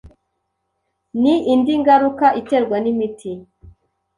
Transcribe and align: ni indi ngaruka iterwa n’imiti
ni 1.21 1.33
indi 1.53 1.73
ngaruka 1.81 2.27
iterwa 2.41 2.75
n’imiti 2.83 3.31